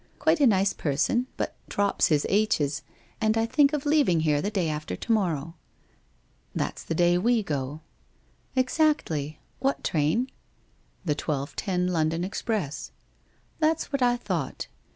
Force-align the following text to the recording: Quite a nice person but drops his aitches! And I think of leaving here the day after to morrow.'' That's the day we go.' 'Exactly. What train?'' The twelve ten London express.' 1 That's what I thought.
Quite 0.17 0.39
a 0.39 0.47
nice 0.47 0.73
person 0.73 1.27
but 1.37 1.55
drops 1.69 2.07
his 2.07 2.25
aitches! 2.27 2.81
And 3.21 3.37
I 3.37 3.45
think 3.45 3.71
of 3.71 3.85
leaving 3.85 4.21
here 4.21 4.41
the 4.41 4.49
day 4.49 4.67
after 4.67 4.95
to 4.95 5.11
morrow.'' 5.11 5.53
That's 6.55 6.81
the 6.83 6.95
day 6.95 7.19
we 7.19 7.43
go.' 7.43 7.81
'Exactly. 8.55 9.39
What 9.59 9.83
train?'' 9.83 10.31
The 11.05 11.13
twelve 11.13 11.55
ten 11.55 11.85
London 11.85 12.23
express.' 12.23 12.89
1 13.59 13.69
That's 13.69 13.91
what 13.93 14.01
I 14.01 14.17
thought. 14.17 14.65